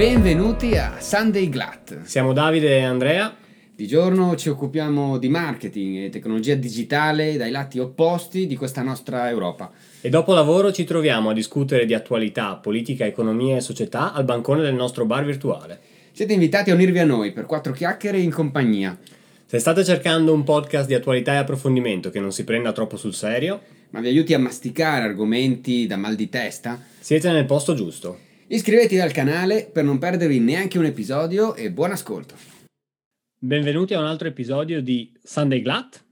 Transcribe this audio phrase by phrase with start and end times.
[0.00, 2.04] Benvenuti a Sunday Glat.
[2.04, 3.36] Siamo Davide e Andrea.
[3.76, 9.28] Di giorno ci occupiamo di marketing e tecnologia digitale dai lati opposti di questa nostra
[9.28, 9.70] Europa.
[10.00, 14.62] E dopo lavoro ci troviamo a discutere di attualità, politica, economia e società al bancone
[14.62, 15.78] del nostro bar virtuale.
[16.12, 18.98] Siete invitati a unirvi a noi per quattro chiacchiere in compagnia.
[19.44, 23.12] Se state cercando un podcast di attualità e approfondimento che non si prenda troppo sul
[23.12, 23.60] serio,
[23.90, 28.28] ma vi aiuti a masticare argomenti da mal di testa, siete nel posto giusto.
[28.52, 32.34] Iscrivetevi al canale per non perdervi neanche un episodio e buon ascolto.
[33.38, 36.04] Benvenuti a un altro episodio di Sunday Glat.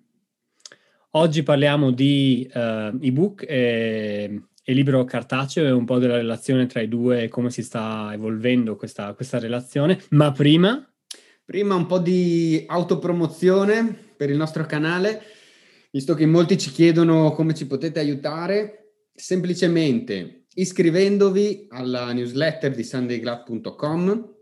[1.17, 6.81] Oggi parliamo di uh, ebook e, e, libro cartaceo e un po' della relazione tra
[6.81, 10.01] i due e come si sta evolvendo questa, questa relazione.
[10.11, 10.89] Ma prima...
[11.45, 15.23] Prima un po' di autopromozione per il nostro canale
[15.91, 24.35] visto che molti ci chiedono come ci potete aiutare, semplicemente iscrivendovi alla newsletter di sundayglad.com,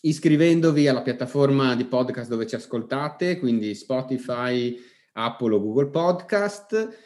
[0.00, 4.74] iscrivendovi alla piattaforma di podcast dove ci ascoltate, quindi Spotify,
[5.12, 7.04] Apple o Google Podcast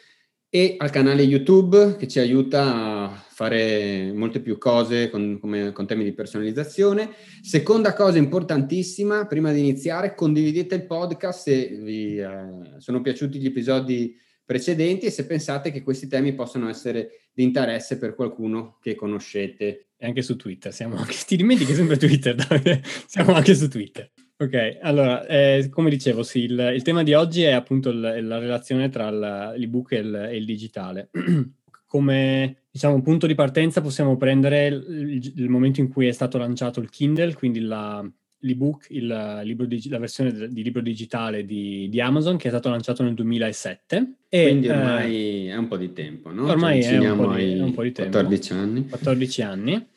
[0.49, 5.85] e al canale YouTube che ci aiuta a fare molte più cose con, come, con,
[5.85, 7.09] temi di personalizzazione.
[7.41, 13.47] Seconda cosa importantissima, prima di iniziare, condividete il podcast se vi eh, sono piaciuti gli
[13.47, 18.95] episodi precedenti e se pensate che questi temi possano essere di interesse per qualcuno che
[18.95, 19.87] conoscete.
[19.97, 22.81] E anche su Twitter, siamo anche, ti dimentichi sempre Twitter, Davide?
[23.05, 24.11] siamo anche su Twitter.
[24.37, 28.39] Ok, allora, eh, come dicevo, sì, il, il, tema di oggi è appunto il, la
[28.39, 29.11] relazione tra
[29.55, 31.09] l'ebook e il, e il digitale.
[31.91, 36.79] come diciamo, punto di partenza possiamo prendere il, il, momento in cui è stato lanciato
[36.79, 38.09] il Kindle, quindi la,
[38.41, 42.69] l'ebook, il libro di, la versione di libro digitale di, di, Amazon che è stato
[42.69, 44.13] lanciato nel 2007.
[44.29, 46.47] E, quindi eh, ormai eh, è un po' di tempo, no?
[46.47, 48.11] Ormai cioè, è, un po di, è un po' di tempo.
[48.11, 48.87] 14 anni.
[48.87, 49.87] 14 anni.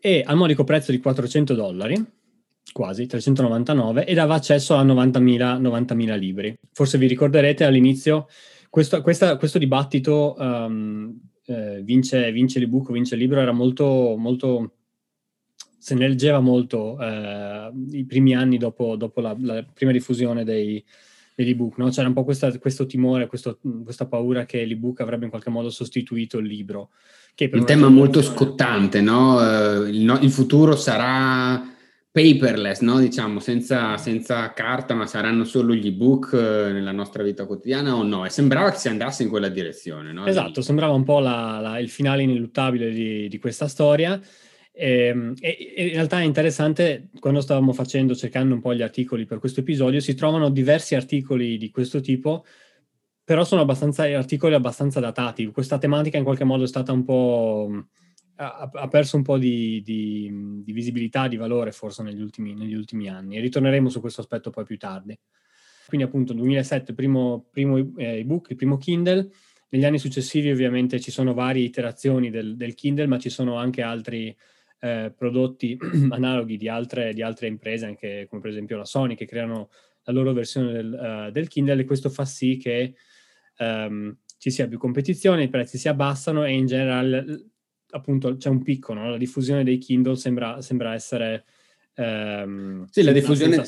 [0.00, 2.04] E al modico prezzo di 400 dollari
[2.72, 6.54] quasi 399 e dava accesso a 90.000, 90.000 libri.
[6.72, 8.26] Forse vi ricorderete all'inizio
[8.70, 14.72] questo, questa, questo dibattito um, eh, vince, vince l'ebook, vince il libro, era molto, molto
[15.82, 20.82] se ne leggeva molto eh, i primi anni dopo, dopo la, la, prima diffusione dei,
[21.34, 21.88] degli ebook, no?
[21.88, 25.70] c'era un po' questa, questo timore, questo, questa paura che l'ebook avrebbe in qualche modo
[25.70, 26.90] sostituito il libro.
[27.34, 29.38] Che un tema molto scottante, no?
[29.38, 30.20] Uh, il, no?
[30.20, 31.68] il futuro sarà
[32.12, 33.00] paperless, no?
[33.00, 38.04] diciamo, senza, senza, carta, ma saranno solo gli ebook eh, nella nostra vita quotidiana o
[38.04, 38.24] no?
[38.24, 40.12] E sembrava che si andasse in quella direzione.
[40.12, 40.26] No?
[40.26, 44.20] Esatto, sembrava un po' la, la, il finale ineluttabile di, di questa storia.
[44.74, 49.24] Ehm, e, e, in realtà è interessante, quando stavamo facendo, cercando un po' gli articoli
[49.26, 52.44] per questo episodio, si trovano diversi articoli di questo tipo,
[53.24, 55.46] però sono abbastanza, articoli abbastanza datati.
[55.46, 57.86] Questa tematica in qualche modo è stata un po'
[58.36, 62.74] ha, ha perso un po' di, di, di, visibilità, di valore forse negli ultimi, negli
[62.74, 65.18] ultimi, anni e ritorneremo su questo aspetto poi più tardi.
[65.86, 69.28] Quindi appunto 2007 primo, primo eh, ebook, il primo Kindle,
[69.70, 73.82] negli anni successivi ovviamente ci sono varie iterazioni del, del Kindle, ma ci sono anche
[73.82, 74.34] altri
[74.82, 75.78] eh, prodotti
[76.10, 79.70] analoghi di altre, di altre, imprese, anche come per esempio la Sony, che creano
[80.02, 82.94] la loro versione del, uh, del Kindle e questo fa sì che
[83.58, 87.50] um, ci sia più competizione, i prezzi si abbassano e in generale
[87.90, 89.08] appunto c'è un picco, no?
[89.08, 91.44] la diffusione dei Kindle sembra, sembra essere...
[91.94, 93.62] Ehm, sì, la diffusione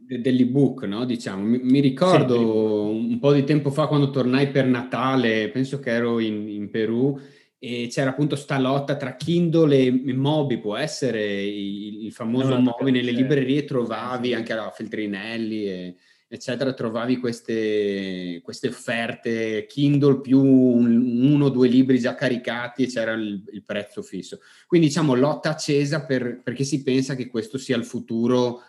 [0.00, 1.06] de- dell'ebook, no?
[1.06, 1.44] diciamo.
[1.44, 5.90] Mi, mi ricordo sì, un po' di tempo fa quando tornai per Natale, penso che
[5.90, 7.18] ero in, in Perù,
[7.58, 12.60] e c'era appunto sta lotta tra Kindle e Mobi, può essere il, il famoso no,
[12.60, 15.96] Mobi, nelle librerie trovavi anche la Feltrinelli e
[16.30, 22.86] eccetera, trovavi queste, queste offerte Kindle più un, uno o due libri già caricati e
[22.86, 24.38] c'era il, il prezzo fisso.
[24.66, 28.60] Quindi diciamo lotta accesa per, perché si pensa che questo sia il futuro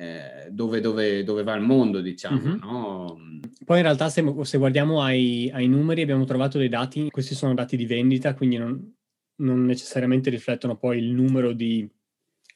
[0.00, 2.40] eh, dove, dove, dove, va il mondo, diciamo.
[2.40, 2.58] Mm-hmm.
[2.58, 3.18] No?
[3.66, 7.52] Poi in realtà se, se guardiamo ai, ai, numeri abbiamo trovato dei dati, questi sono
[7.52, 8.94] dati di vendita, quindi non,
[9.36, 11.86] non necessariamente riflettono poi il numero di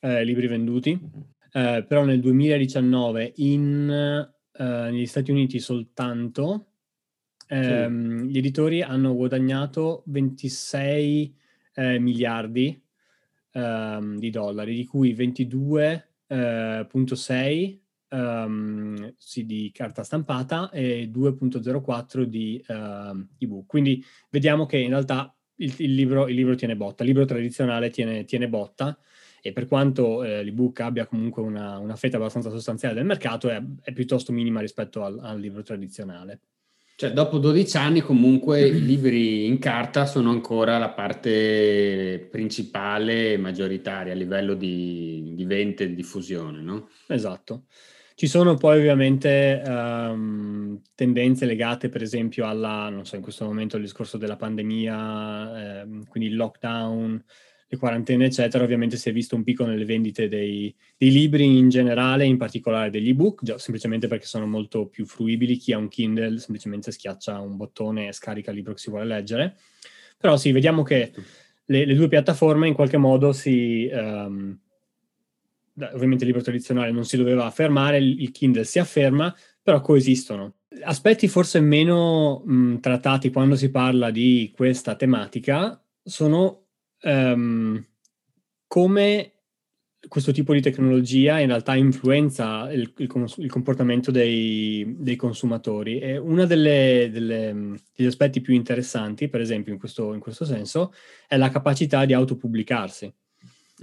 [0.01, 0.99] eh, libri venduti.
[0.99, 1.21] Mm-hmm.
[1.53, 6.69] Eh, però nel 2019 in eh, negli Stati Uniti soltanto,
[7.47, 8.27] ehm, sì.
[8.31, 11.37] gli editori hanno guadagnato 26
[11.75, 12.83] eh, miliardi
[13.53, 15.13] ehm, di dollari, di cui
[16.35, 17.83] 22,6
[18.15, 23.67] Um, eh, sì, di carta stampata e 2.04 di uh, ebook.
[23.67, 27.91] Quindi vediamo che in realtà il, il, libro, il libro, tiene botta, il libro tradizionale
[27.91, 28.97] tiene, tiene botta
[29.43, 33.63] e per quanto eh, l'ebook abbia comunque una, una, fetta abbastanza sostanziale del mercato, è,
[33.83, 36.41] è piuttosto minima rispetto al, al libro tradizionale.
[36.97, 43.37] Cioè, dopo 12 anni comunque i libri in carta sono ancora la parte principale e
[43.37, 46.89] maggioritaria a livello di, di vendita e diffusione, no?
[47.09, 47.65] Esatto.
[48.17, 53.77] Ci sono poi ovviamente um, tendenze legate per esempio alla, non so, in questo momento
[53.77, 57.25] il discorso della pandemia, eh, quindi il lockdown,
[57.75, 61.69] le quarantene, eccetera, ovviamente si è visto un picco nelle vendite dei, dei libri in
[61.69, 65.57] generale, in particolare degli ebook, già, semplicemente perché sono molto più fruibili.
[65.57, 69.05] Chi ha un Kindle semplicemente schiaccia un bottone e scarica il libro che si vuole
[69.05, 69.57] leggere.
[70.17, 71.13] Però sì, vediamo che
[71.67, 73.89] le, le due piattaforme in qualche modo si...
[73.93, 74.59] Um,
[75.93, 80.55] ovviamente il libro tradizionale non si doveva affermare, il, il Kindle si afferma, però coesistono.
[80.83, 86.64] Aspetti forse meno mh, trattati quando si parla di questa tematica sono
[87.05, 87.85] um,
[88.67, 89.35] come
[90.09, 95.99] questo tipo di tecnologia in realtà influenza il, il, il comportamento dei, dei, consumatori.
[95.99, 100.93] E uno degli aspetti più interessanti, per esempio, in questo, in questo senso,
[101.27, 103.13] è la capacità di autopubblicarsi.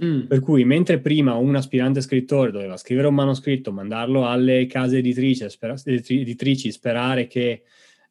[0.02, 0.22] Mm.
[0.22, 5.48] Per cui, mentre prima un aspirante scrittore doveva scrivere un manoscritto, mandarlo alle case editrici,
[5.50, 7.62] spera, editrici sperare che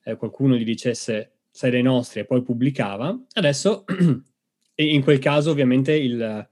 [0.03, 3.83] eh, qualcuno gli dicesse sei dei nostri e poi pubblicava, adesso
[4.73, 6.47] e in quel caso ovviamente il, la,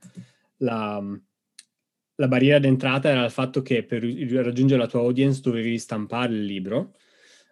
[2.14, 6.44] la, barriera d'entrata era il fatto che per raggiungere la tua audience dovevi stampare il
[6.44, 6.94] libro.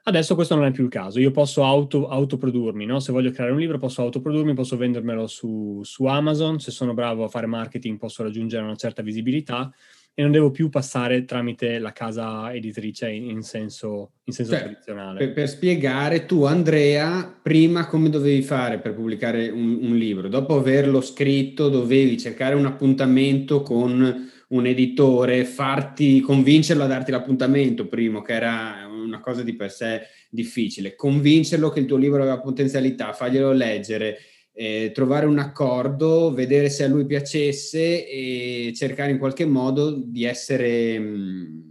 [0.05, 2.99] Adesso questo non è più il caso, io posso auto, autoprodurmi, no?
[2.99, 7.25] se voglio creare un libro posso autoprodurmi, posso vendermelo su, su Amazon, se sono bravo
[7.25, 9.71] a fare marketing posso raggiungere una certa visibilità
[10.19, 14.63] e non devo più passare tramite la casa editrice in, in senso, in senso cioè,
[14.63, 15.19] tradizionale.
[15.19, 20.27] Per, per, spiegare, tu Andrea, prima come dovevi fare per pubblicare un, un, libro?
[20.27, 27.87] Dopo averlo scritto dovevi cercare un appuntamento con un editore, farti, convincerlo a darti l'appuntamento
[27.87, 30.01] primo, che era una cosa di per sé
[30.31, 34.19] difficile, convincerlo che il tuo libro aveva potenzialità, farglielo leggere,
[34.61, 40.25] eh, trovare un accordo, vedere se a lui piacesse e cercare in qualche modo di
[40.25, 41.67] essere mh,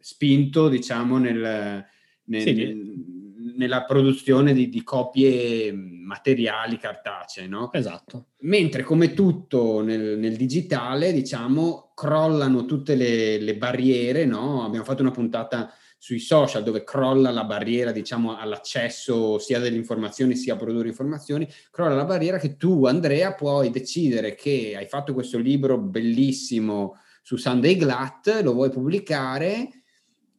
[0.00, 1.86] spinto, diciamo, nel,
[2.24, 3.54] nel, sì.
[3.56, 7.72] nella produzione di, di, copie materiali cartacee, no?
[7.72, 8.30] Esatto.
[8.40, 14.64] Mentre come tutto nel, nel digitale, diciamo, crollano tutte le, le barriere, no?
[14.64, 15.72] Abbiamo fatto una puntata
[16.02, 21.48] sui social dove crolla la barriera diciamo all'accesso sia delle informazioni sia a produrre informazioni
[21.70, 27.36] crolla la barriera che tu Andrea puoi decidere che hai fatto questo libro bellissimo su
[27.36, 29.68] Sunday Glat lo vuoi pubblicare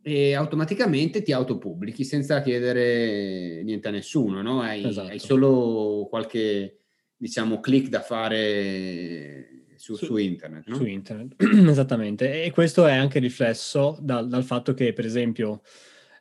[0.02, 4.60] e automaticamente ti autopubblichi senza chiedere niente a nessuno no?
[4.60, 5.12] hai, esatto.
[5.12, 6.80] hai solo qualche
[7.16, 10.66] diciamo click da fare su, su, su internet.
[10.68, 10.78] No?
[10.78, 11.36] Su internet,
[11.68, 12.42] esattamente.
[12.42, 15.62] E questo è anche riflesso dal, dal fatto che, per esempio,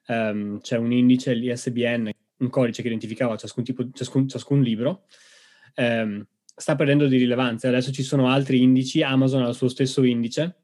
[0.08, 5.04] um, c'è un indice, l'ISBN, un codice che identificava ciascun, tipo, ciascun, ciascun libro,
[5.76, 6.26] um,
[6.56, 7.68] sta perdendo di rilevanza.
[7.68, 10.61] Adesso ci sono altri indici, Amazon ha il suo stesso indice,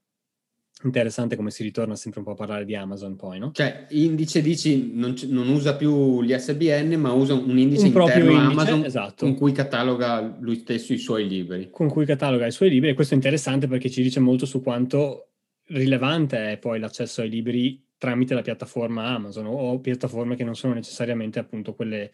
[0.84, 3.50] Interessante come si ritorna sempre un po' a parlare di Amazon poi, no?
[3.52, 8.30] Cioè, indice dici non, non usa più gli SBN, ma usa un indice un interno
[8.30, 9.24] indice, Amazon esatto.
[9.24, 11.70] con cui cataloga lui stesso i suoi libri.
[11.72, 14.62] Con cui cataloga i suoi libri e questo è interessante perché ci dice molto su
[14.62, 15.30] quanto
[15.70, 20.74] rilevante è poi l'accesso ai libri tramite la piattaforma Amazon o, piattaforme che non sono
[20.74, 22.12] necessariamente appunto quelle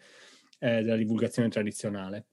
[0.57, 2.25] eh, della divulgazione tradizionale.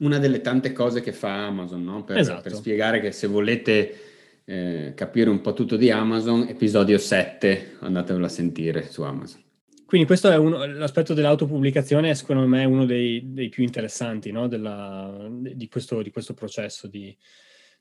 [0.00, 2.04] Una delle tante cose che fa Amazon, no?
[2.04, 2.42] Per, esatto.
[2.42, 4.12] per spiegare che se volete
[4.44, 9.42] eh, capire un po' tutto di Amazon, episodio 7, andatevelo a sentire su Amazon.
[9.86, 14.48] Quindi questo è uno, l'aspetto dell'autopubblicazione secondo me è uno dei, dei più interessanti no?
[14.48, 17.16] Della, di, questo, di, questo, processo di,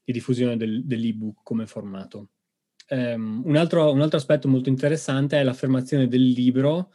[0.04, 2.30] di diffusione del, dell'ebook come formato.
[2.90, 6.92] Um, un, altro, un, altro, aspetto molto interessante è l'affermazione del libro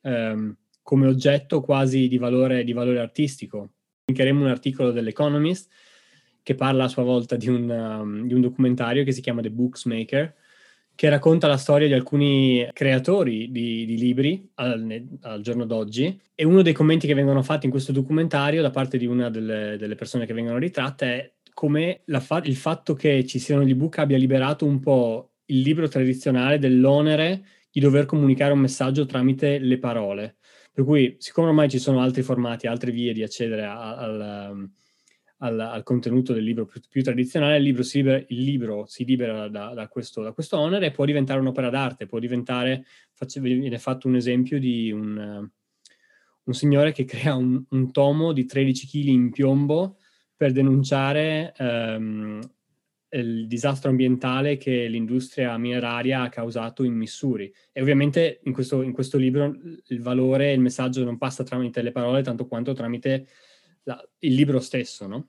[0.00, 3.74] um, come oggetto quasi di valore, di valore artistico.
[4.06, 5.70] Linkeremo un articolo dell'Economist
[6.48, 9.50] che parla a sua volta di un, um, di un documentario che si chiama The
[9.50, 10.34] Booksmaker,
[10.94, 16.18] che racconta la storia di alcuni creatori di, di libri al, al, giorno d'oggi.
[16.34, 19.76] E uno dei commenti che vengono fatti in questo documentario da parte di una delle,
[19.76, 23.98] delle persone che vengono ritratte è come fa- il fatto che ci siano gli ebook
[23.98, 29.78] abbia liberato un po' il libro tradizionale dell'onere di dover comunicare un messaggio tramite le
[29.78, 30.36] parole.
[30.72, 34.72] Per cui, siccome ormai ci sono altri formati, altre vie di accedere al, um,
[35.38, 39.04] al, al contenuto del libro più, più tradizionale, il libro si libera, il libro si
[39.04, 43.40] libera da, da, questo, da, questo, onere e può diventare un'opera d'arte, può diventare, faccio,
[43.40, 45.48] viene fatto un esempio di un,
[46.44, 49.98] un signore che crea un, un, tomo di 13 kg in piombo
[50.34, 52.40] per denunciare um,
[53.10, 57.52] il disastro ambientale che l'industria mineraria ha causato in Missouri.
[57.72, 59.54] E ovviamente in questo, in questo libro
[59.86, 63.26] il valore, il messaggio non passa tramite le parole tanto quanto tramite
[63.84, 65.28] la, il libro stesso, no?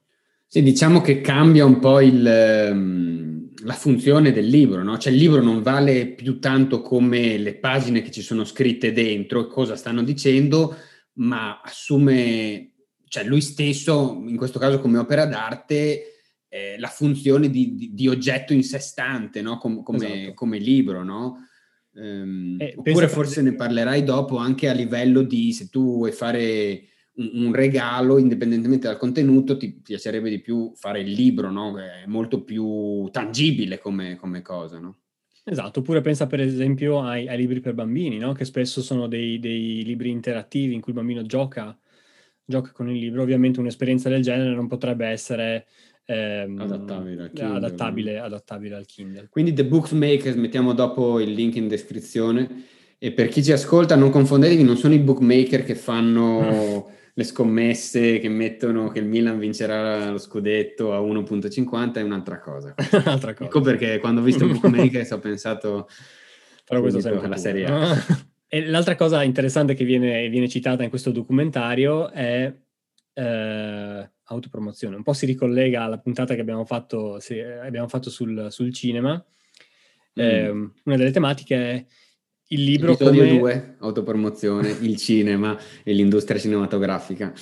[0.51, 4.97] Sì, diciamo che cambia un po' il, ehm, la funzione del libro, no?
[4.97, 9.41] Cioè il libro non vale più tanto come le pagine che ci sono scritte dentro
[9.41, 10.75] e cosa stanno dicendo,
[11.13, 12.71] ma assume,
[13.07, 18.07] cioè lui stesso, in questo caso come opera d'arte, eh, la funzione di, di, di,
[18.07, 19.57] oggetto in sé stante, no?
[19.59, 20.33] Com, come, esatto.
[20.33, 21.47] come, libro, no?
[21.93, 26.87] Um, eh, oppure forse ne parlerai dopo anche a livello di se tu vuoi fare
[27.19, 31.77] un, regalo, indipendentemente dal contenuto, ti piacerebbe di più fare il libro, no?
[31.77, 34.97] È molto più tangibile come, come cosa, no?
[35.43, 38.33] Esatto, oppure pensa per esempio ai, ai libri per bambini, no?
[38.33, 41.75] che spesso sono dei, dei, libri interattivi in cui il bambino gioca,
[42.45, 43.23] gioca con il libro.
[43.23, 45.65] Ovviamente un'esperienza del genere non potrebbe essere
[46.05, 49.27] ehm, adattabile, al Kindle, adattabile, adattabile, al Kindle.
[49.29, 52.65] Quindi The Bookmakers, mettiamo dopo il link in descrizione.
[52.99, 58.17] E per chi ci ascolta, non confondetevi, non sono i bookmaker che fanno le scommesse,
[58.19, 62.73] che mettono che il Milan vincerà lo scudetto a 1.50, è un'altra cosa.
[62.93, 63.43] un'altra cosa.
[63.43, 65.89] Ecco perché quando ho visto bookmakers ho pensato...
[66.63, 67.93] Però questo sempre la Serie A.
[68.47, 72.53] e l'altra cosa interessante che viene, viene, citata in questo documentario è...
[73.13, 74.95] Eh, autopromozione.
[74.95, 79.13] Un po' si ricollega alla puntata che abbiamo fatto, sì, abbiamo fatto sul, sul, cinema.
[79.13, 80.23] Mm.
[80.23, 81.85] Eh, una delle tematiche è
[82.51, 83.37] il libro Episodio come...
[83.37, 87.33] 2, autopromozione, il cinema e l'industria cinematografica.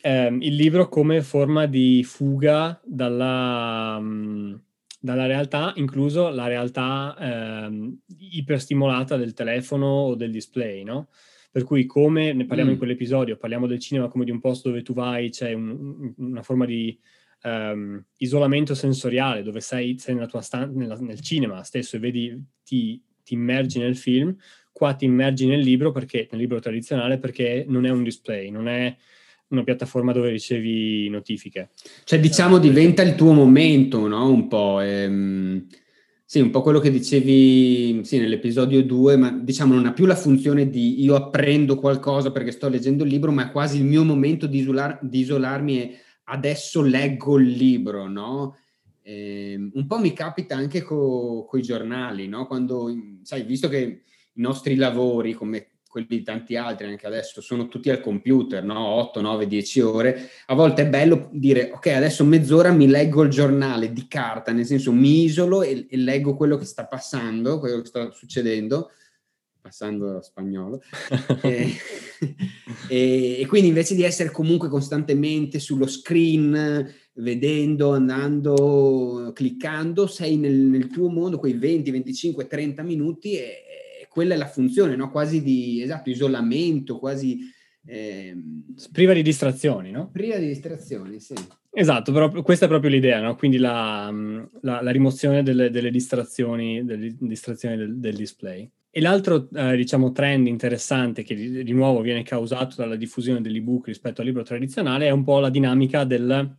[0.00, 4.60] Eh, il libro come forma di fuga dalla, um,
[5.00, 7.92] dalla realtà, incluso la realtà eh,
[8.32, 11.08] iperstimolata del telefono o del display, no?
[11.50, 12.72] Per cui come ne parliamo mm.
[12.72, 16.42] in quell'episodio, parliamo del cinema come di un posto dove tu vai, c'è un, una
[16.42, 16.98] forma di
[17.44, 22.44] um, isolamento sensoriale, dove sei, sei nella tua stan- nella, nel cinema stesso e vedi,
[22.64, 24.36] ti, ti immergi nel film,
[24.70, 28.68] qua ti immergi nel libro, perché, nel libro tradizionale, perché non è un display, non
[28.68, 28.94] è
[29.48, 31.70] una piattaforma dove ricevi notifiche.
[32.04, 34.28] Cioè, diciamo, diventa il tuo momento, no?
[34.28, 34.80] Un po'.
[34.80, 35.66] Ehm
[36.24, 40.16] sì, un po' quello che dicevi sì, nell'episodio 2, ma diciamo non ha più la
[40.16, 44.02] funzione di io apprendo qualcosa perché sto leggendo il libro, ma è quasi il mio
[44.02, 48.56] momento di, isolar, di isolarmi e adesso leggo il libro, no?
[49.02, 52.46] Eh, un po' mi capita anche con i giornali, no?
[52.46, 52.88] Quando,
[53.22, 57.90] sai, visto che i nostri lavori, come quelli di tanti altri anche adesso sono tutti
[57.90, 58.78] al computer, no?
[58.78, 60.30] 8, 9, 10 ore.
[60.46, 64.64] A volte è bello dire, ok, adesso mezz'ora mi leggo il giornale di carta, nel
[64.64, 68.92] senso mi isolo e, e leggo quello che sta passando, quello che sta succedendo,
[69.62, 70.82] passando a spagnolo.
[71.42, 71.72] e,
[72.90, 80.54] e, e, quindi invece di essere comunque costantemente sullo screen, vedendo, andando, cliccando, sei nel,
[80.54, 85.10] nel tuo mondo quei 20, 25, 30 minuti e quella è la funzione, no?
[85.10, 87.38] quasi di esatto, isolamento, quasi...
[87.84, 88.36] Eh,
[88.92, 90.10] priva di distrazioni, no?
[90.12, 91.34] Priva di distrazioni, sì.
[91.74, 93.34] Esatto, però questa è proprio l'idea, no?
[93.34, 94.12] Quindi la,
[94.60, 98.70] la, la rimozione delle, delle, distrazioni, delle distrazioni del, del, display.
[98.94, 103.86] E l'altro, eh, diciamo, trend interessante che di, di, nuovo viene causato dalla diffusione dell'ebook
[103.86, 106.54] rispetto al libro tradizionale è un po' la dinamica del,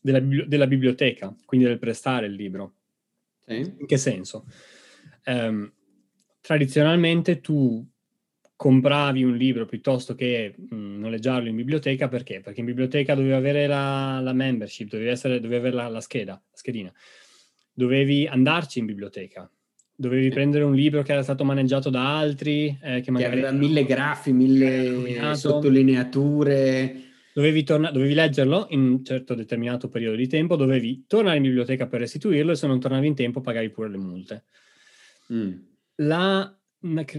[0.00, 2.76] della, della, biblioteca, quindi del prestare il libro.
[3.44, 3.56] Sì.
[3.58, 4.46] In che senso?
[5.26, 5.70] Um,
[6.40, 7.86] tradizionalmente tu
[8.56, 12.40] compravi un libro piuttosto che mh, mm, noleggiarlo in biblioteca perché?
[12.40, 16.32] Perché in biblioteca dovevi avere la, la membership, dovevi, essere, dovevi avere la, la, scheda,
[16.32, 16.90] la schedina,
[17.74, 19.50] dovevi andarci in biblioteca,
[19.94, 23.40] dovevi prendere un libro che era stato maneggiato da altri, eh, che magari...
[23.40, 27.02] Che aveva mille grafi, mille sottolineature.
[27.32, 31.86] Dovevi, torna- dovevi leggerlo in un certo determinato periodo di tempo, dovevi tornare in biblioteca
[31.86, 34.44] per restituirlo e se non tornavi in tempo pagavi pure le multe.
[35.32, 35.52] Mm
[35.96, 36.56] la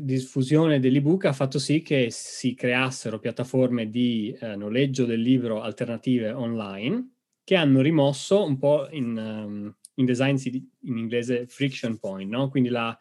[0.02, 6.32] diffusione dell'ebook ha fatto sì che si creassero piattaforme di eh, noleggio del libro alternative
[6.32, 7.14] online
[7.44, 12.50] che hanno rimosso un po' in, um, in design in inglese friction point, no?
[12.50, 12.98] quindi la,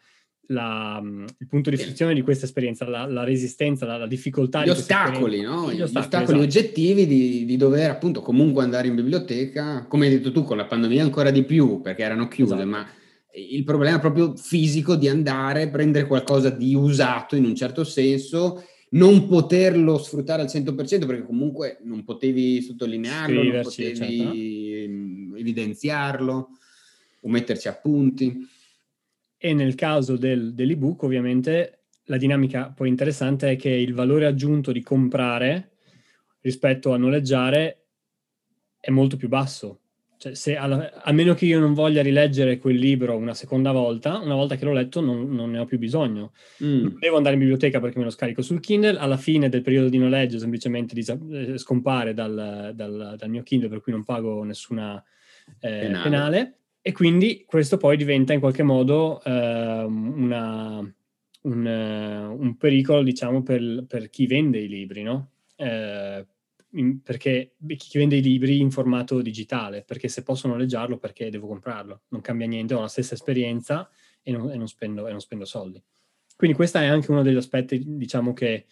[0.48, 4.64] la, um, il punto di frizione di questa esperienza, la, la resistenza, la, la difficoltà.
[4.64, 5.70] Gli ostacoli, no?
[5.70, 6.58] Gli, Gli ostacoli, ostacoli esatto.
[6.58, 10.66] oggettivi di, di, dover appunto comunque andare in biblioteca, come hai detto tu con la
[10.66, 12.68] pandemia ancora di più perché erano chiuse, esatto.
[12.68, 12.86] ma
[13.36, 19.26] il problema proprio fisico di andare, prendere qualcosa di usato in un certo senso, non
[19.26, 25.36] poterlo sfruttare al 100% perché comunque non potevi sottolinearlo, non potevi certo.
[25.36, 26.50] evidenziarlo
[27.24, 28.46] o metterci appunti.
[29.36, 34.72] E nel caso del, dell'ebook ovviamente la dinamica poi interessante è che il valore aggiunto
[34.72, 35.72] di comprare
[36.40, 37.86] rispetto a noleggiare
[38.78, 39.80] è molto più basso
[40.18, 44.18] Cioè, se alla, a meno che io non voglia rileggere quel libro una seconda volta,
[44.18, 46.32] una volta che l'ho letto non, non ne ho più bisogno.
[46.62, 46.98] Mm.
[46.98, 49.98] Devo andare in biblioteca perché me lo scarico sul Kindle, alla fine del periodo di
[49.98, 55.02] noleggio semplicemente disa- eh, scompare dal, dal, dal, mio Kindle per cui non pago nessuna
[55.60, 56.02] eh, penale.
[56.02, 56.58] penale.
[56.86, 60.80] E quindi questo poi diventa in qualche modo eh, una,
[61.40, 61.66] un,
[62.38, 65.30] un, pericolo diciamo per, per, chi vende i libri, no?
[65.56, 66.26] Eh,
[66.72, 71.46] in, perché chi vende i libri in formato digitale, perché se posso noleggiarlo perché devo
[71.46, 73.88] comprarlo, non cambia niente, ho la stessa esperienza
[74.22, 75.82] e non, e non, spendo, e non spendo, soldi.
[76.36, 78.66] Quindi questo è anche uno degli aspetti, diciamo, che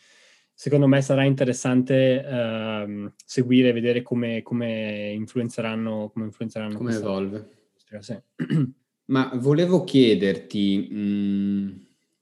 [0.52, 6.76] secondo me sarà interessante uh, seguire e vedere come, come, influenzeranno, come influenzeranno.
[6.76, 7.60] Come evolve.
[8.00, 8.16] Sì.
[9.06, 10.88] Ma volevo chiederti...
[10.92, 11.70] Mm,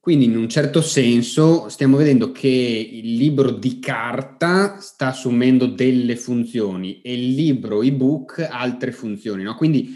[0.01, 6.17] quindi in un certo senso stiamo vedendo che il libro di carta sta assumendo delle
[6.17, 9.55] funzioni e il libro ebook altre funzioni, no?
[9.57, 9.95] Quindi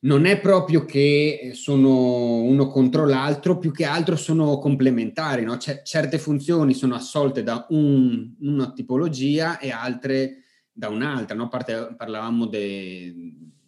[0.00, 5.56] non è proprio che sono uno contro l'altro, più che altro sono complementari, no?
[5.58, 10.42] C- certe funzioni sono assolte da un, una tipologia e altre
[10.72, 11.48] da un'altra, no?
[11.48, 13.14] Parte, parlavamo de,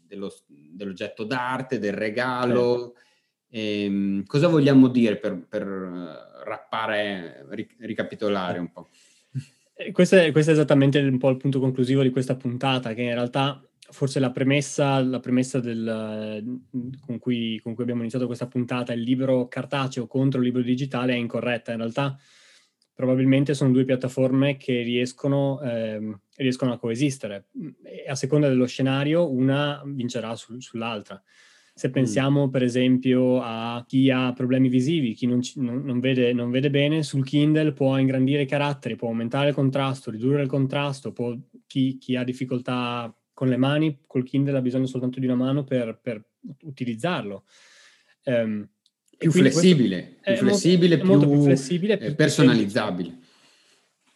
[0.07, 0.33] dello,
[0.78, 2.94] dell'oggetto d'arte, del regalo.
[2.94, 3.06] Sì
[3.50, 7.47] Ehm, cosa vogliamo dire per, per eh, rappare,
[7.78, 8.88] ricapitolare un po'?
[9.75, 13.02] Eh, questo è, questo è, esattamente un po' il punto conclusivo di questa puntata, che
[13.02, 16.61] in realtà forse la premessa, la premessa del,
[17.00, 21.14] con, cui, con, cui, abbiamo iniziato questa puntata, il libro cartaceo contro il libro digitale,
[21.14, 21.73] è incorretta.
[21.73, 22.18] In realtà
[22.99, 27.47] probabilmente sono due piattaforme che riescono, ehm, riescono a coesistere.
[28.09, 31.23] A seconda dello scenario, una vincerà su, sull'altra.
[31.73, 36.50] Se pensiamo per esempio a chi ha problemi visivi, chi non, non, non, vede, non,
[36.50, 41.12] vede, bene, sul Kindle può ingrandire i caratteri, può aumentare il contrasto, ridurre il contrasto,
[41.12, 41.38] può,
[41.69, 45.62] chi, chi, ha difficoltà con le mani, col Kindle ha bisogno soltanto di una mano
[45.62, 46.21] per, per
[46.62, 47.45] utilizzarlo.
[48.25, 48.69] Um,
[49.19, 53.19] più flessibile, più flessibile, molto, più, molto più flessibile, più personalizzabile.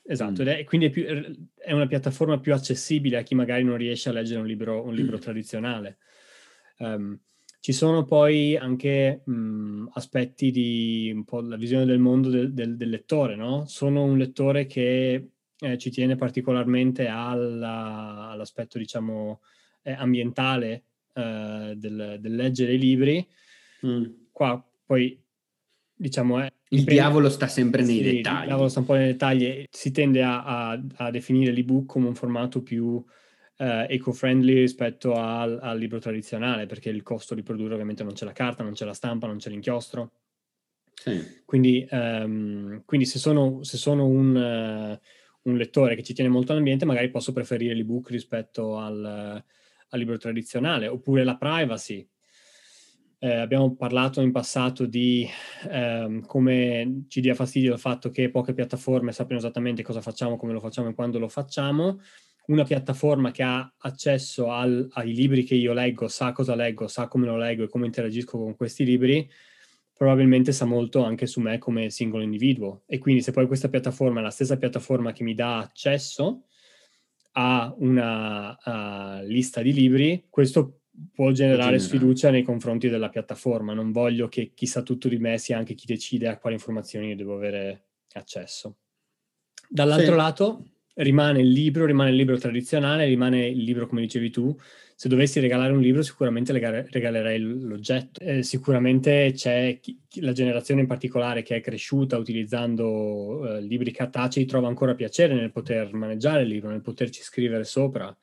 [0.04, 0.46] Esatto, mm.
[0.46, 4.12] è, quindi è, più, è, una piattaforma più accessibile a chi magari non riesce a
[4.12, 5.20] leggere un libro, un libro mm.
[5.20, 5.98] tradizionale.
[6.78, 7.18] Um,
[7.60, 12.76] ci sono poi anche mh, aspetti di un po' la visione del mondo del, del,
[12.76, 13.66] del lettore, no?
[13.66, 19.40] Sono un lettore che eh, ci tiene particolarmente alla, all'aspetto, diciamo,
[19.82, 23.24] eh, ambientale eh, del, del, leggere i libri.
[23.86, 24.04] Mm.
[24.32, 25.20] Qua poi,
[25.94, 26.44] diciamo, è...
[26.44, 28.40] Il dipende, diavolo sta sempre nei sì, dettagli.
[28.40, 31.86] Il diavolo sta un po' nei dettagli e si tende a, a, a definire l'ebook
[31.86, 33.04] come un formato più
[33.62, 38.24] eh, eco-friendly rispetto al, al, libro tradizionale, perché il costo di produrre ovviamente non c'è
[38.24, 40.12] la carta, non c'è la stampa, non c'è l'inchiostro.
[40.94, 41.42] Sì.
[41.44, 46.52] Quindi, um, quindi, se sono, se sono un, uh, un, lettore che ci tiene molto
[46.52, 52.08] all'ambiente, magari posso preferire l'ebook rispetto al, al libro tradizionale, oppure la privacy.
[53.24, 55.24] Eh, abbiamo parlato in passato di
[55.70, 60.52] eh, come ci dia fastidio il fatto che poche piattaforme sappiano esattamente cosa facciamo, come
[60.52, 62.00] lo facciamo e quando lo facciamo
[62.46, 67.06] una piattaforma che ha accesso al, ai libri che io leggo, sa cosa leggo, sa
[67.06, 69.30] come lo leggo e come interagisco con questi libri,
[69.96, 72.82] probabilmente sa molto anche su me come singolo individuo.
[72.86, 76.46] E quindi se poi questa piattaforma è la stessa piattaforma che mi dà accesso
[77.34, 78.58] a una
[79.20, 80.81] uh, lista di libri, questo
[81.12, 83.72] può generare sfiducia nei confronti della piattaforma.
[83.72, 87.08] Non voglio che chi sa tutto di me sia anche chi decide a quali informazioni
[87.08, 88.76] io devo avere accesso.
[89.68, 90.16] Dall'altro sì.
[90.16, 94.54] lato, rimane il libro, rimane il libro tradizionale, rimane il libro come dicevi tu.
[94.94, 98.20] Se dovessi regalare un libro sicuramente regalerei l'oggetto.
[98.20, 104.44] Eh, sicuramente c'è chi, la generazione in particolare che è cresciuta utilizzando eh, libri cartacei
[104.44, 108.14] trova ancora piacere nel poter maneggiare il libro, nel poterci scrivere sopra.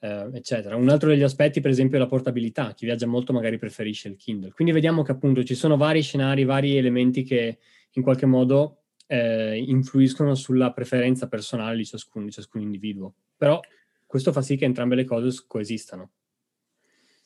[0.00, 0.76] Uh, eccetera.
[0.76, 2.72] Un altro degli aspetti, per esempio, è la portabilità.
[2.72, 4.52] Chi viaggia molto magari preferisce il Kindle.
[4.52, 7.58] Quindi vediamo che appunto ci sono vari scenari, vari elementi che
[7.92, 13.14] in qualche modo eh, influiscono sulla preferenza personale di ciascun, di ciascun individuo.
[13.36, 13.60] Però
[14.06, 16.10] questo fa sì che entrambe le cose coesistano.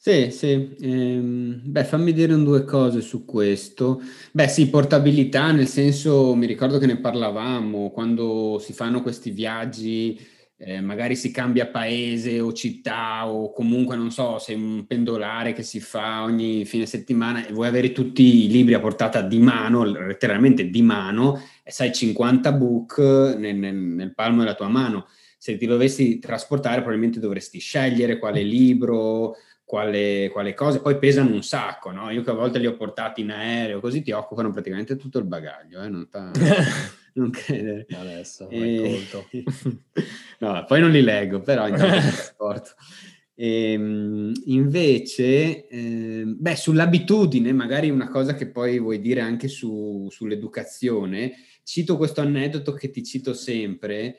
[0.04, 0.74] Sì, sì.
[0.80, 4.00] Ehm, beh, fammi dire un due cose su questo.
[4.32, 10.18] Beh, sì, portabilità, nel senso, mi ricordo che ne parlavamo quando si fanno questi viaggi
[10.64, 15.64] eh, magari si cambia paese o città o comunque non so, sei un pendolare che
[15.64, 19.82] si fa ogni fine settimana e vuoi avere tutti i libri a portata di mano,
[19.82, 22.98] letteralmente di mano, e sai 50 book
[23.36, 25.08] nel, nel, nel palmo della tua mano.
[25.36, 31.42] Se ti dovessi trasportare probabilmente dovresti scegliere quale libro, quale, quale cosa, poi pesano un
[31.42, 32.08] sacco, no?
[32.10, 35.24] Io che a volte li ho portati in aereo, così ti occupano praticamente tutto il
[35.24, 35.88] bagaglio, eh?
[35.88, 36.30] non, ta...
[37.14, 37.86] non credere.
[37.90, 39.06] Adesso, e...
[40.40, 42.62] no, poi non li leggo, però intanto.
[43.34, 50.06] E, ehm, invece, eh, beh, sull'abitudine, magari una cosa che poi vuoi dire anche su,
[50.10, 54.18] sull'educazione, cito questo aneddoto che ti cito sempre.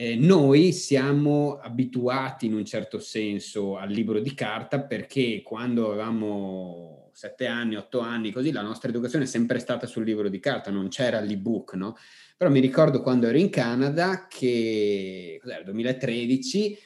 [0.00, 7.10] Eh, noi siamo abituati in un certo senso al libro di carta perché quando avevamo
[7.12, 10.70] sette anni, otto anni, così la nostra educazione è sempre stata sul libro di carta,
[10.70, 11.96] non c'era l'ebook, no?
[12.36, 16.78] Però mi ricordo quando ero in Canada che, cos'era, 2013,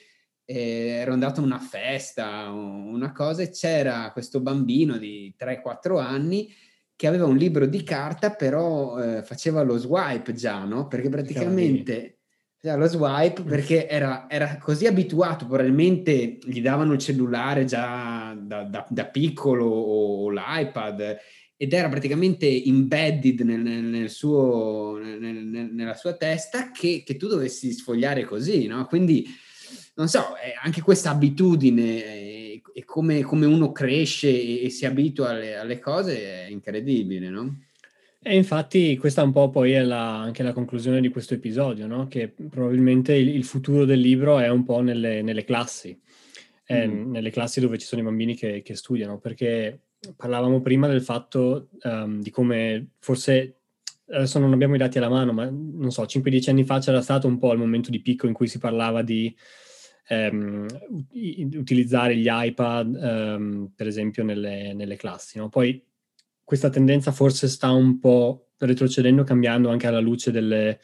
[0.46, 0.57] eh,
[1.03, 6.51] ero andato a una festa, una cosa, e c'era questo bambino di 3-4 anni
[6.96, 10.88] che aveva un libro di carta, però eh, faceva lo swipe già, no?
[10.88, 12.16] Perché praticamente
[12.62, 18.62] faceva lo swipe perché era, era, così abituato, probabilmente gli davano il cellulare già da,
[18.62, 21.18] da, da piccolo o, o l'iPad
[21.57, 27.72] ed era praticamente embedded nel, nel suo, nel, nella sua testa che, che, tu dovessi
[27.72, 28.87] sfogliare così, no?
[28.87, 29.27] Quindi,
[29.94, 35.31] non so, anche questa abitudine e, e come, come, uno cresce e, e si abitua
[35.31, 37.59] alle, alle, cose è incredibile, no?
[38.24, 42.06] E infatti questa un po' poi è la, anche la conclusione di questo episodio, no?
[42.06, 46.00] Che probabilmente il, il futuro del libro è un po' nelle, nelle classi,
[46.66, 47.11] eh, mm.
[47.11, 49.80] nelle classi dove ci sono i bambini che, che studiano, perché
[50.16, 53.56] parlavamo prima del fatto um, di come forse
[54.08, 57.26] adesso non abbiamo i dati alla mano, ma non so, 5-10 anni fa c'era stato
[57.26, 59.35] un po' il momento di picco in cui si parlava di
[60.11, 60.66] um,
[61.54, 65.38] utilizzare gli iPad, um, per esempio, nelle, nelle classi.
[65.38, 65.48] No?
[65.48, 65.82] Poi
[66.52, 70.80] questa tendenza forse sta un po' retrocedendo, cambiando anche alla luce delle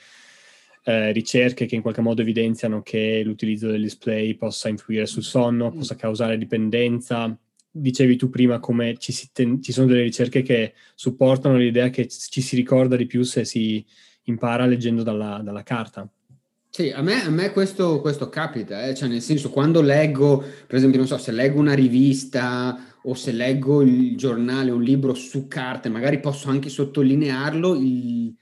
[0.85, 5.71] eh, ricerche che in qualche modo evidenziano che l'utilizzo del display possa influire sul sonno,
[5.71, 7.39] possa causare dipendenza
[7.71, 12.41] dicevi tu prima come ci, ten- ci, sono delle ricerche che supportano l'idea che ci
[12.41, 13.85] si ricorda di più se si
[14.23, 16.09] impara leggendo dalla, dalla carta.
[16.71, 18.95] Sì, a me, a me questo, questo, capita, eh?
[18.95, 23.33] cioè nel senso quando leggo, per esempio, non so, se leggo una rivista o se
[23.33, 28.35] leggo il giornale, un libro su carta, magari posso anche sottolinearlo, il,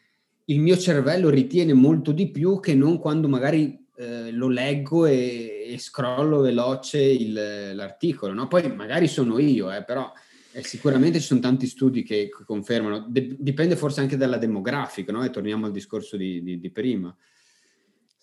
[0.46, 5.66] il mio cervello ritiene molto di più che non quando magari eh, lo leggo e,
[5.68, 7.32] e scrollo veloce il,
[7.74, 8.48] l'articolo, no?
[8.48, 10.12] Poi magari sono io, eh, però
[10.52, 15.22] eh, sicuramente ci sono tanti studi che confermano, De- dipende forse anche dalla demografica, no?
[15.22, 17.16] E torniamo al discorso di, di, di prima.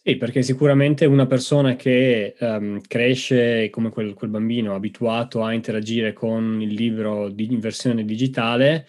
[0.05, 6.11] Sì, perché sicuramente una persona che um, cresce come quel, quel, bambino abituato a interagire
[6.11, 8.85] con il libro di, in versione digitale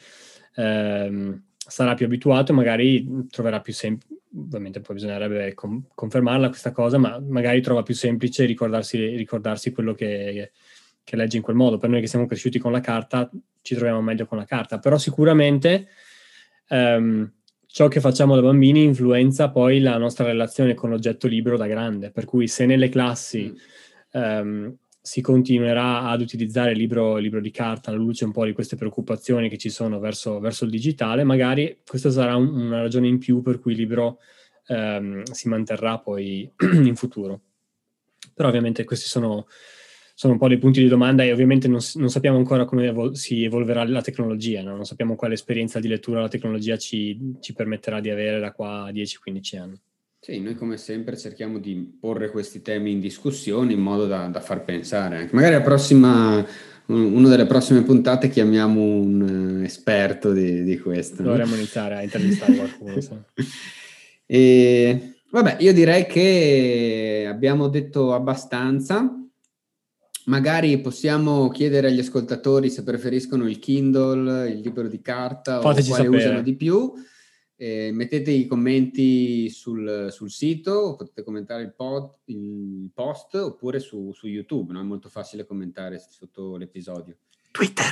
[0.56, 6.72] um, sarà più abituato e magari troverà più semplice ovviamente poi bisognerebbe com- confermarla questa
[6.72, 10.50] cosa, ma magari trova più semplice ricordarsi, ricordarsi quello che,
[11.04, 11.78] che, legge in quel modo.
[11.78, 13.30] Per noi che siamo cresciuti con la carta,
[13.62, 15.86] ci troviamo meglio con la carta, però sicuramente
[16.70, 17.30] um,
[17.74, 22.12] ciò che facciamo da bambini influenza poi la nostra relazione con l'oggetto libro da grande,
[22.12, 24.20] per cui se nelle classi mm.
[24.22, 28.52] um, si continuerà ad utilizzare il libro, libro, di carta alla luce un po' di
[28.52, 33.08] queste preoccupazioni che ci sono verso, verso il digitale, magari questa sarà un, una ragione
[33.08, 34.20] in più per cui il libro
[34.68, 36.48] ehm, si manterrà poi
[36.80, 37.40] in futuro.
[38.34, 39.48] Però ovviamente questi sono,
[40.14, 43.16] sono, un po' dei punti di domanda e ovviamente non, non sappiamo ancora come evol-
[43.16, 44.76] si evolverà la tecnologia, no?
[44.76, 48.84] non sappiamo quale esperienza di lettura la tecnologia ci, ci permetterà di avere da qua
[48.84, 49.80] a 10-15 anni.
[50.24, 54.40] Sì, noi come sempre cerchiamo di porre questi temi in discussione in modo da, da
[54.40, 55.28] far pensare.
[55.32, 56.42] Magari la prossima,
[56.86, 61.22] una delle prossime puntate chiamiamo un uh, esperto di, di questo.
[61.22, 61.56] Dovremmo no?
[61.56, 62.94] iniziare a intervistare qualcuno.
[64.24, 69.23] e, vabbè, io direi che abbiamo detto abbastanza.
[70.26, 75.94] Magari possiamo chiedere agli ascoltatori se preferiscono il Kindle, il libro di carta Fateci o
[75.94, 76.24] quale sapere.
[76.24, 76.92] usano di più.
[77.56, 84.12] Eh, mettete i commenti sul, sul, sito, potete commentare il, pod, il post oppure su,
[84.12, 84.80] su, YouTube, no?
[84.80, 87.16] è molto facile commentare sotto l'episodio.
[87.50, 87.84] Twitter,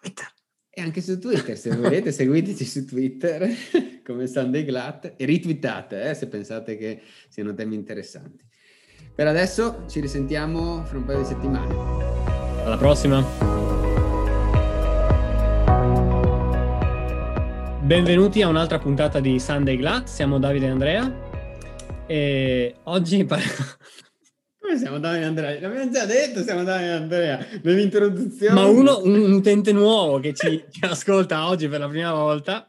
[0.00, 0.26] Twitter.
[0.68, 3.48] E anche su Twitter, se volete, seguiteci su Twitter
[4.04, 8.44] come Sunday Glat e ritwittate eh, se pensate che siano temi interessanti.
[9.14, 11.74] Per adesso ci risentiamo fra un paio di settimane.
[12.64, 13.46] Alla prossima!
[17.86, 23.54] Benvenuti a un'altra puntata di Sunday Glat, siamo Davide e Andrea e oggi parliamo...
[24.58, 25.60] Come siamo Davide e Andrea?
[25.60, 28.54] L'abbiamo già detto, siamo Davide e Andrea nell'introduzione.
[28.54, 32.68] Ma uno, un utente nuovo che ci, ci ascolta oggi per la prima volta.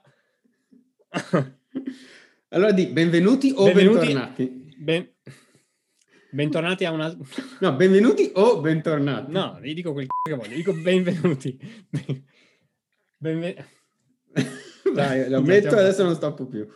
[2.49, 4.75] allora di benvenuti o benvenuti, bentornati?
[4.77, 5.09] Ben,
[6.37, 7.17] bentornati a una...
[7.61, 9.31] No, benvenuti o bentornati?
[9.31, 11.57] No, vi dico quel c***o che voglio, dico benvenuti.
[13.19, 13.65] Benvenuti.
[14.93, 16.67] Dai, lo metto e adesso non stoppo più.